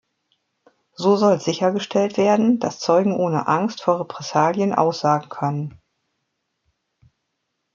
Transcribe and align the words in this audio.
So 0.93 1.15
soll 1.15 1.39
sichergestellt 1.39 2.17
werden, 2.17 2.57
dass 2.57 2.79
Zeugen 2.79 3.15
ohne 3.15 3.47
Angst 3.47 3.83
vor 3.83 3.99
Repressalien 3.99 4.73
aussagen 4.73 5.29
können. 5.29 5.79